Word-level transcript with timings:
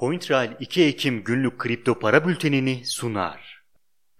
CoinTrail 0.00 0.50
2 0.60 0.84
Ekim 0.84 1.24
günlük 1.24 1.58
kripto 1.58 1.98
para 1.98 2.28
bültenini 2.28 2.82
sunar. 2.84 3.62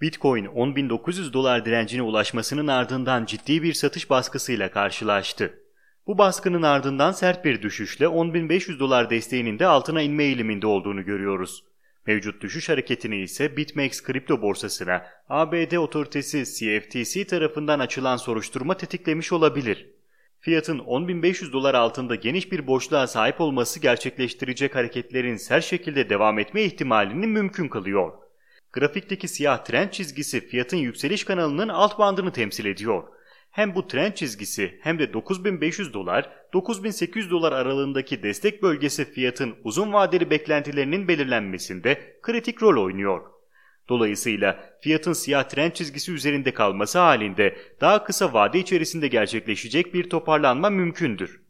Bitcoin 0.00 0.44
10.900 0.44 1.32
dolar 1.32 1.64
direncine 1.64 2.02
ulaşmasının 2.02 2.66
ardından 2.66 3.24
ciddi 3.24 3.62
bir 3.62 3.72
satış 3.72 4.10
baskısıyla 4.10 4.70
karşılaştı. 4.70 5.62
Bu 6.06 6.18
baskının 6.18 6.62
ardından 6.62 7.12
sert 7.12 7.44
bir 7.44 7.62
düşüşle 7.62 8.06
10.500 8.06 8.78
dolar 8.78 9.10
desteğinin 9.10 9.58
de 9.58 9.66
altına 9.66 10.02
inme 10.02 10.24
eğiliminde 10.24 10.66
olduğunu 10.66 11.04
görüyoruz. 11.04 11.64
Mevcut 12.06 12.42
düşüş 12.42 12.68
hareketini 12.68 13.20
ise 13.20 13.56
BitMEX 13.56 14.02
kripto 14.02 14.42
borsasına 14.42 15.06
ABD 15.28 15.76
otoritesi 15.76 16.44
CFTC 16.44 17.26
tarafından 17.26 17.78
açılan 17.78 18.16
soruşturma 18.16 18.76
tetiklemiş 18.76 19.32
olabilir. 19.32 19.97
Fiyatın 20.40 20.78
10.500 20.78 21.52
dolar 21.52 21.74
altında 21.74 22.14
geniş 22.14 22.52
bir 22.52 22.66
boşluğa 22.66 23.06
sahip 23.06 23.40
olması 23.40 23.80
gerçekleştirecek 23.80 24.74
hareketlerin 24.74 25.36
sert 25.36 25.64
şekilde 25.64 26.10
devam 26.10 26.38
etme 26.38 26.62
ihtimalini 26.62 27.26
mümkün 27.26 27.68
kılıyor. 27.68 28.12
Grafikteki 28.72 29.28
siyah 29.28 29.64
trend 29.64 29.90
çizgisi 29.90 30.48
fiyatın 30.48 30.76
yükseliş 30.76 31.24
kanalının 31.24 31.68
alt 31.68 31.98
bandını 31.98 32.32
temsil 32.32 32.64
ediyor. 32.64 33.04
Hem 33.50 33.74
bu 33.74 33.86
trend 33.86 34.12
çizgisi 34.12 34.78
hem 34.82 34.98
de 34.98 35.12
9500 35.12 35.94
dolar, 35.94 36.30
9800 36.52 37.30
dolar 37.30 37.52
aralığındaki 37.52 38.22
destek 38.22 38.62
bölgesi 38.62 39.12
fiyatın 39.12 39.54
uzun 39.64 39.92
vadeli 39.92 40.30
beklentilerinin 40.30 41.08
belirlenmesinde 41.08 42.18
kritik 42.22 42.62
rol 42.62 42.84
oynuyor. 42.84 43.37
Dolayısıyla 43.88 44.64
fiyatın 44.80 45.12
siyah 45.12 45.44
trend 45.44 45.72
çizgisi 45.72 46.12
üzerinde 46.12 46.54
kalması 46.54 46.98
halinde 46.98 47.56
daha 47.80 48.04
kısa 48.04 48.32
vade 48.32 48.58
içerisinde 48.58 49.08
gerçekleşecek 49.08 49.94
bir 49.94 50.10
toparlanma 50.10 50.70
mümkündür. 50.70 51.42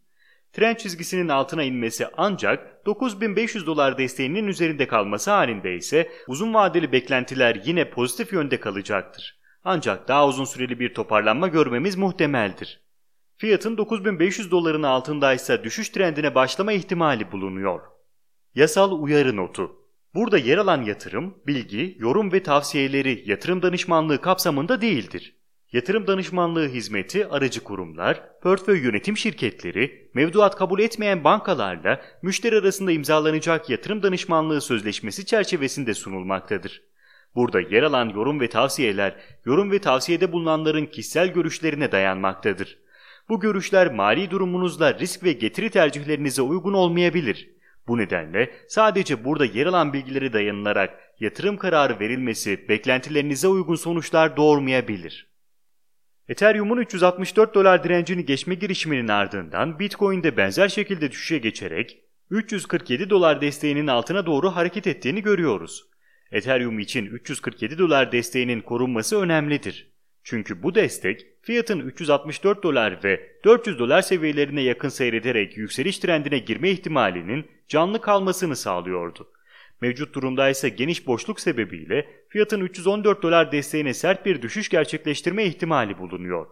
Trend 0.53 0.77
çizgisinin 0.77 1.29
altına 1.29 1.63
inmesi 1.63 2.07
ancak 2.17 2.87
9500 2.87 3.67
dolar 3.67 3.99
desteğinin 3.99 4.47
üzerinde 4.47 4.87
kalması 4.89 5.31
halinde 5.31 5.75
ise 5.75 6.11
uzun 6.29 6.55
vadeli 6.55 6.93
beklentiler 6.93 7.63
yine 7.65 7.91
pozitif 7.91 8.33
yönde 8.33 8.61
kalacaktır. 8.61 9.39
Ancak 9.65 10.09
daha 10.09 10.29
uzun 10.29 10.45
süreli 10.45 10.81
bir 10.81 10.95
toparlanma 10.95 11.49
görmemiz 11.49 11.97
muhtemeldir. 11.97 12.81
Fiyatın 13.37 13.77
9500 13.77 14.51
doların 14.51 14.83
altındaysa 14.83 15.65
düşüş 15.65 15.89
trendine 15.89 16.35
başlama 16.35 16.73
ihtimali 16.73 17.33
bulunuyor. 17.33 17.81
Yasal 18.55 19.03
uyarı 19.03 19.37
notu 19.37 19.78
Burada 20.15 20.39
yer 20.39 20.59
alan 20.59 20.83
yatırım, 20.83 21.35
bilgi, 21.47 21.97
yorum 21.99 22.33
ve 22.33 22.43
tavsiyeleri 22.43 23.23
yatırım 23.27 23.63
danışmanlığı 23.63 24.21
kapsamında 24.21 24.81
değildir. 24.81 25.35
Yatırım 25.73 26.07
danışmanlığı 26.07 26.69
hizmeti 26.69 27.27
aracı 27.27 27.65
kurumlar, 27.65 28.41
portföy 28.41 28.81
yönetim 28.81 29.17
şirketleri, 29.17 30.11
mevduat 30.15 30.57
kabul 30.57 30.81
etmeyen 30.81 31.25
bankalarla 31.25 32.01
müşteri 32.23 32.59
arasında 32.59 32.93
imzalanacak 32.93 33.71
yatırım 33.71 34.03
danışmanlığı 34.03 34.61
sözleşmesi 34.61 35.27
çerçevesinde 35.27 35.95
sunulmaktadır. 35.95 36.83
Burada 37.35 37.61
yer 37.61 37.83
alan 37.83 38.09
yorum 38.09 38.41
ve 38.41 38.49
tavsiyeler, 38.49 39.17
yorum 39.45 39.71
ve 39.71 39.79
tavsiyede 39.79 40.33
bulunanların 40.33 40.87
kişisel 40.87 41.33
görüşlerine 41.33 41.93
dayanmaktadır. 41.93 42.79
Bu 43.29 43.41
görüşler 43.41 43.95
mali 43.95 44.31
durumunuzla 44.31 44.99
risk 44.99 45.25
ve 45.25 45.33
getiri 45.33 45.71
tercihlerinize 45.71 46.43
uygun 46.43 46.73
olmayabilir. 46.73 47.58
Bu 47.89 47.99
nedenle 47.99 48.51
sadece 48.69 49.25
burada 49.25 49.45
yer 49.45 49.67
alan 49.67 49.93
bilgileri 49.93 50.33
dayanılarak 50.33 50.99
yatırım 51.21 51.57
kararı 51.57 52.01
verilmesi 52.01 52.69
beklentilerinize 52.69 53.49
uygun 53.49 53.75
sonuçlar 53.75 54.37
doğurmayabilir. 54.37 55.29
Ethereum'un 56.29 56.77
364 56.77 57.55
dolar 57.55 57.85
direncini 57.85 58.25
geçme 58.25 58.55
girişiminin 58.55 59.09
ardından 59.09 59.79
Bitcoin 59.79 60.23
de 60.23 60.37
benzer 60.37 60.69
şekilde 60.69 61.11
düşüşe 61.11 61.39
geçerek 61.39 62.01
347 62.31 63.11
dolar 63.11 63.41
desteğinin 63.41 63.87
altına 63.87 64.27
doğru 64.27 64.51
hareket 64.51 64.87
ettiğini 64.87 65.23
görüyoruz. 65.23 65.85
Ethereum 66.33 66.79
için 66.79 67.07
347 67.07 67.79
dolar 67.79 68.13
desteğinin 68.13 68.61
korunması 68.61 69.21
önemlidir. 69.21 69.93
Çünkü 70.25 70.63
bu 70.63 70.75
destek 70.75 71.27
fiyatın 71.43 71.81
364 71.81 72.63
dolar 72.63 73.05
ve 73.05 73.33
400 73.45 73.79
dolar 73.79 74.03
seviyelerine 74.03 74.63
yakın 74.63 74.89
seyrederek 74.89 75.57
yükseliş 75.57 75.99
trendine 75.99 76.39
girme 76.39 76.71
ihtimalinin 76.71 77.47
canlı 77.69 78.01
kalmasını 78.01 78.57
sağlıyordu. 78.57 79.29
Mevcut 79.81 80.15
durumda 80.15 80.49
ise 80.49 80.69
geniş 80.69 81.07
boşluk 81.07 81.41
sebebiyle 81.41 82.09
fiyatın 82.29 82.61
314 82.61 83.23
dolar 83.23 83.53
desteğine 83.53 83.95
sert 83.95 84.27
bir 84.27 84.43
düşüş 84.43 84.69
gerçekleştirme 84.69 85.45
ihtimali 85.45 85.99
bulunuyor. 85.99 86.47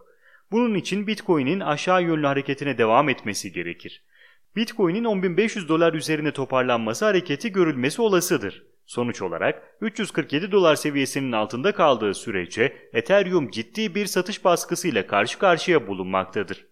Bunun 0.51 0.75
için 0.75 1.07
Bitcoin'in 1.07 1.59
aşağı 1.59 2.03
yönlü 2.03 2.27
hareketine 2.27 2.77
devam 2.77 3.09
etmesi 3.09 3.51
gerekir. 3.51 4.03
Bitcoin'in 4.55 5.03
10.500 5.03 5.67
dolar 5.67 5.93
üzerine 5.93 6.31
toparlanması 6.31 7.05
hareketi 7.05 7.51
görülmesi 7.51 8.01
olasıdır. 8.01 8.63
Sonuç 8.85 9.21
olarak 9.21 9.63
347 9.81 10.51
dolar 10.51 10.75
seviyesinin 10.75 11.31
altında 11.31 11.71
kaldığı 11.71 12.13
sürece 12.13 12.89
Ethereum 12.93 13.51
ciddi 13.51 13.95
bir 13.95 14.05
satış 14.05 14.45
baskısıyla 14.45 15.07
karşı 15.07 15.39
karşıya 15.39 15.87
bulunmaktadır. 15.87 16.65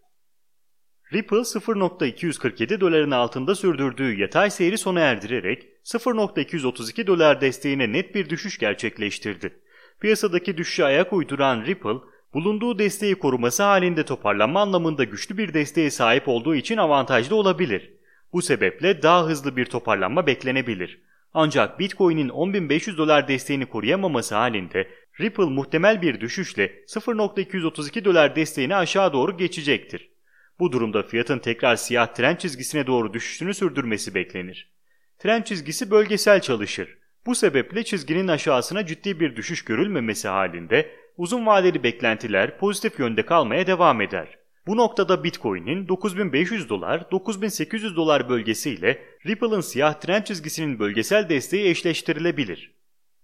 Ripple 1.15 1.37
0.247 1.37 2.79
doların 2.79 3.11
altında 3.11 3.55
sürdürdüğü 3.55 4.19
yatay 4.19 4.49
seyri 4.49 4.77
sona 4.77 4.99
erdirerek 4.99 5.67
0.232 5.83 7.07
dolar 7.07 7.41
desteğine 7.41 7.91
net 7.91 8.15
bir 8.15 8.29
düşüş 8.29 8.57
gerçekleştirdi. 8.57 9.59
Piyasadaki 9.99 10.57
düşüşe 10.57 10.85
ayak 10.85 11.13
uyduran 11.13 11.65
Ripple, 11.65 11.99
bulunduğu 12.33 12.79
desteği 12.79 13.15
koruması 13.15 13.63
halinde 13.63 14.05
toparlanma 14.05 14.61
anlamında 14.61 15.03
güçlü 15.03 15.37
bir 15.37 15.53
desteğe 15.53 15.91
sahip 15.91 16.27
olduğu 16.27 16.55
için 16.55 16.77
avantajlı 16.77 17.35
olabilir. 17.35 17.93
Bu 18.33 18.41
sebeple 18.41 19.01
daha 19.01 19.25
hızlı 19.25 19.57
bir 19.57 19.65
toparlanma 19.65 20.27
beklenebilir. 20.27 21.01
Ancak 21.33 21.79
Bitcoin'in 21.79 22.29
10.500 22.29 22.97
dolar 22.97 23.27
desteğini 23.27 23.65
koruyamaması 23.65 24.35
halinde 24.35 24.87
Ripple 25.21 25.43
muhtemel 25.43 26.01
bir 26.01 26.21
düşüşle 26.21 26.83
0.232 26.87 28.05
dolar 28.05 28.35
desteğini 28.35 28.75
aşağı 28.75 29.13
doğru 29.13 29.37
geçecektir. 29.37 30.14
Bu 30.59 30.71
durumda 30.71 31.03
fiyatın 31.03 31.39
tekrar 31.39 31.75
siyah 31.75 32.07
trend 32.07 32.37
çizgisine 32.37 32.87
doğru 32.87 33.13
düşüşünü 33.13 33.53
sürdürmesi 33.53 34.15
beklenir. 34.15 34.71
Trend 35.19 35.43
çizgisi 35.43 35.91
bölgesel 35.91 36.41
çalışır. 36.41 36.97
Bu 37.25 37.35
sebeple 37.35 37.83
çizginin 37.83 38.27
aşağısına 38.27 38.85
ciddi 38.85 39.19
bir 39.19 39.35
düşüş 39.35 39.65
görülmemesi 39.65 40.27
halinde 40.27 40.91
uzun 41.17 41.45
vadeli 41.45 41.83
beklentiler 41.83 42.57
pozitif 42.57 42.99
yönde 42.99 43.25
kalmaya 43.25 43.67
devam 43.67 44.01
eder. 44.01 44.37
Bu 44.67 44.77
noktada 44.77 45.23
Bitcoin'in 45.23 45.87
9500 45.87 46.69
dolar, 46.69 47.11
9800 47.11 47.95
dolar 47.95 48.29
bölgesi 48.29 48.69
ile 48.71 49.05
Ripple'ın 49.25 49.61
siyah 49.61 49.93
trend 49.93 50.23
çizgisinin 50.23 50.79
bölgesel 50.79 51.29
desteği 51.29 51.69
eşleştirilebilir. 51.69 52.75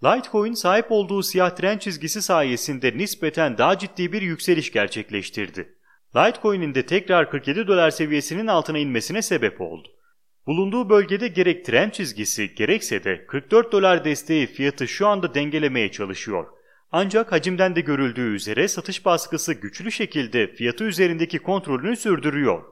Litecoin 0.03 0.53
sahip 0.53 0.85
olduğu 0.89 1.23
siyah 1.23 1.49
trend 1.49 1.79
çizgisi 1.79 2.21
sayesinde 2.21 2.97
nispeten 2.97 3.57
daha 3.57 3.77
ciddi 3.77 4.13
bir 4.13 4.21
yükseliş 4.21 4.71
gerçekleştirdi. 4.71 5.75
Litecoin'in 6.16 6.75
de 6.75 6.85
tekrar 6.85 7.29
47 7.29 7.67
dolar 7.67 7.91
seviyesinin 7.91 8.47
altına 8.47 8.77
inmesine 8.77 9.22
sebep 9.22 9.61
oldu. 9.61 9.88
Bulunduğu 10.47 10.89
bölgede 10.89 11.27
gerek 11.27 11.66
trend 11.66 11.91
çizgisi 11.91 12.55
gerekse 12.55 13.03
de 13.03 13.25
44 13.25 13.72
dolar 13.72 14.05
desteği 14.05 14.47
fiyatı 14.47 14.88
şu 14.88 15.07
anda 15.07 15.33
dengelemeye 15.33 15.91
çalışıyor. 15.91 16.47
Ancak 16.91 17.31
hacimden 17.31 17.75
de 17.75 17.81
görüldüğü 17.81 18.35
üzere 18.35 18.67
satış 18.67 19.05
baskısı 19.05 19.53
güçlü 19.53 19.91
şekilde 19.91 20.47
fiyatı 20.47 20.83
üzerindeki 20.83 21.39
kontrolünü 21.39 21.95
sürdürüyor. 21.95 22.63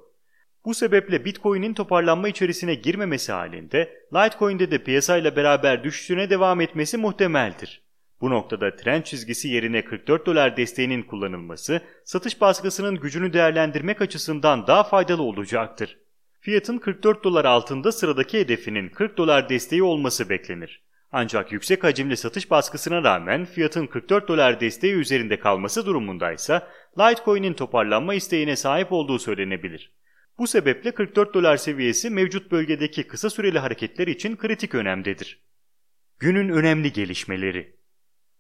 Bu 0.66 0.74
sebeple 0.74 1.26
Bitcoin'in 1.26 1.74
toparlanma 1.74 2.28
içerisine 2.28 2.76
girmemesi 2.76 3.32
halinde 3.32 3.94
Litecoin'de 4.14 4.72
de 4.72 4.84
piyasayla 4.84 5.36
beraber 5.36 5.84
düşüşüne 5.84 6.30
devam 6.30 6.62
etmesi 6.62 6.98
muhtemeldir. 6.98 7.89
Bu 8.22 8.30
noktada 8.30 8.76
trend 8.76 9.04
çizgisi 9.04 9.48
yerine 9.48 9.86
44 9.86 10.26
dolar 10.26 10.58
desteğinin 10.58 11.04
kullanılması 11.04 11.82
satış 12.06 12.42
baskısının 12.42 12.96
gücünü 12.96 13.34
değerlendirmek 13.34 14.02
açısından 14.02 14.68
daha 14.68 14.84
faydalı 14.84 15.24
olacaktır. 15.24 15.98
Fiyatın 16.40 16.78
44 16.78 17.24
dolar 17.24 17.46
altında 17.46 17.92
sıradaki 17.92 18.40
hedefinin 18.40 18.90
40 18.90 19.18
dolar 19.18 19.50
desteği 19.50 19.84
olması 19.84 20.30
beklenir. 20.30 20.84
Ancak 21.12 21.52
yüksek 21.52 21.84
hacimli 21.84 22.18
satış 22.18 22.52
baskısına 22.52 23.04
rağmen 23.04 23.46
fiyatın 23.46 23.88
44 23.88 24.28
dolar 24.28 24.60
desteği 24.60 24.94
üzerinde 24.94 25.40
kalması 25.40 25.86
durumundaysa 25.86 26.68
Litecoin'in 27.00 27.54
toparlanma 27.54 28.14
isteğine 28.14 28.56
sahip 28.56 28.92
olduğu 28.92 29.20
söylenebilir. 29.20 29.92
Bu 30.38 30.48
sebeple 30.48 30.92
44 30.92 31.34
dolar 31.34 31.58
seviyesi 31.58 32.10
mevcut 32.10 32.52
bölgedeki 32.52 33.08
kısa 33.08 33.30
süreli 33.30 33.60
hareketler 33.60 34.08
için 34.08 34.36
kritik 34.36 34.76
önemdedir. 34.76 35.40
Günün 36.20 36.50
önemli 36.50 36.94
gelişmeleri 36.94 37.79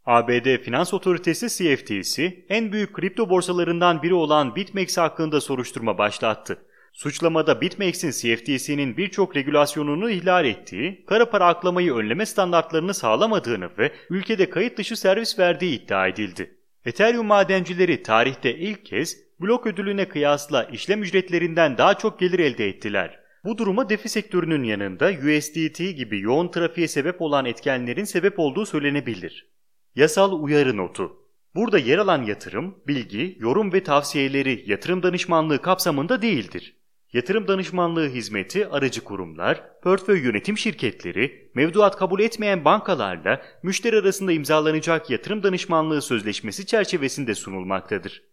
ABD 0.09 0.57
Finans 0.57 0.93
Otoritesi 0.93 1.49
CFTC, 1.49 2.45
en 2.49 2.71
büyük 2.71 2.93
kripto 2.93 3.29
borsalarından 3.29 4.03
biri 4.03 4.13
olan 4.13 4.55
BitMEX 4.55 4.97
hakkında 4.97 5.41
soruşturma 5.41 5.97
başlattı. 5.97 6.65
Suçlamada 6.93 7.61
BitMEX'in 7.61 8.11
CFTC'nin 8.11 8.97
birçok 8.97 9.35
regülasyonunu 9.35 10.09
ihlal 10.09 10.45
ettiği, 10.45 11.05
kara 11.05 11.29
para 11.29 11.45
aklamayı 11.45 11.93
önleme 11.93 12.25
standartlarını 12.25 12.93
sağlamadığını 12.93 13.69
ve 13.77 13.91
ülkede 14.09 14.49
kayıt 14.49 14.77
dışı 14.77 14.97
servis 14.97 15.39
verdiği 15.39 15.83
iddia 15.83 16.07
edildi. 16.07 16.57
Ethereum 16.85 17.27
madencileri 17.27 18.03
tarihte 18.03 18.55
ilk 18.55 18.85
kez 18.85 19.17
blok 19.41 19.67
ödülüne 19.67 20.09
kıyasla 20.09 20.63
işlem 20.63 21.03
ücretlerinden 21.03 21.77
daha 21.77 21.93
çok 21.93 22.19
gelir 22.19 22.39
elde 22.39 22.67
ettiler. 22.67 23.19
Bu 23.43 23.57
duruma 23.57 23.89
defi 23.89 24.09
sektörünün 24.09 24.63
yanında 24.63 25.09
USDT 25.09 25.77
gibi 25.77 26.21
yoğun 26.21 26.51
trafiğe 26.51 26.87
sebep 26.87 27.21
olan 27.21 27.45
etkenlerin 27.45 28.03
sebep 28.03 28.39
olduğu 28.39 28.65
söylenebilir. 28.65 29.58
Yasal 29.99 30.43
uyarı 30.43 30.77
notu 30.77 31.17
Burada 31.55 31.77
yer 31.77 31.97
alan 31.97 32.23
yatırım, 32.23 32.75
bilgi, 32.87 33.37
yorum 33.39 33.73
ve 33.73 33.83
tavsiyeleri 33.83 34.63
yatırım 34.67 35.03
danışmanlığı 35.03 35.61
kapsamında 35.61 36.21
değildir. 36.21 36.75
Yatırım 37.13 37.47
danışmanlığı 37.47 38.09
hizmeti 38.09 38.67
aracı 38.67 39.03
kurumlar, 39.03 39.81
portföy 39.81 40.23
yönetim 40.23 40.57
şirketleri, 40.57 41.51
mevduat 41.55 41.97
kabul 41.97 42.19
etmeyen 42.19 42.65
bankalarla 42.65 43.41
müşteri 43.63 43.99
arasında 43.99 44.31
imzalanacak 44.31 45.09
yatırım 45.09 45.43
danışmanlığı 45.43 46.01
sözleşmesi 46.01 46.65
çerçevesinde 46.65 47.35
sunulmaktadır. 47.35 48.23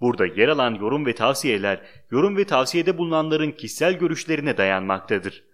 Burada 0.00 0.26
yer 0.26 0.48
alan 0.48 0.74
yorum 0.74 1.06
ve 1.06 1.14
tavsiyeler, 1.14 1.82
yorum 2.10 2.36
ve 2.36 2.44
tavsiyede 2.44 2.98
bulunanların 2.98 3.50
kişisel 3.50 3.98
görüşlerine 3.98 4.56
dayanmaktadır. 4.56 5.44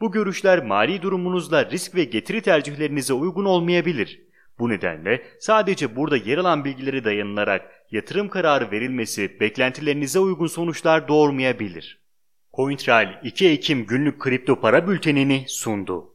Bu 0.00 0.12
görüşler 0.12 0.66
mali 0.66 1.02
durumunuzla 1.02 1.70
risk 1.70 1.94
ve 1.94 2.04
getiri 2.04 2.42
tercihlerinize 2.42 3.12
uygun 3.12 3.44
olmayabilir. 3.44 4.29
Bu 4.60 4.68
nedenle 4.68 5.22
sadece 5.38 5.96
burada 5.96 6.16
yer 6.16 6.38
alan 6.38 6.64
bilgileri 6.64 7.04
dayanılarak 7.04 7.70
yatırım 7.90 8.28
kararı 8.28 8.70
verilmesi 8.70 9.40
beklentilerinize 9.40 10.18
uygun 10.18 10.46
sonuçlar 10.46 11.08
doğurmayabilir. 11.08 12.00
CoinTrail 12.54 13.08
2 13.22 13.48
Ekim 13.48 13.86
günlük 13.86 14.20
kripto 14.20 14.60
para 14.60 14.88
bültenini 14.88 15.44
sundu. 15.48 16.14